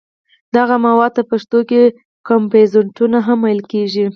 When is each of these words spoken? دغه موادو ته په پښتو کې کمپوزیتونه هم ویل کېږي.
دغه 0.55 0.75
موادو 0.85 1.13
ته 1.15 1.21
په 1.23 1.27
پښتو 1.31 1.59
کې 1.69 1.81
کمپوزیتونه 2.29 3.17
هم 3.27 3.39
ویل 3.43 3.61
کېږي. 3.71 4.05